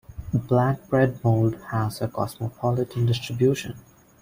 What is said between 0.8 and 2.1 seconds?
bread mold has a